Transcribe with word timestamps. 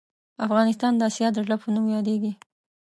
افغانستان 0.45 0.93
د 0.95 1.01
اسیا 1.09 1.27
د 1.33 1.37
زړه 1.45 1.57
په 1.61 1.67
نوم 1.75 1.85
یادیږې 1.95 2.31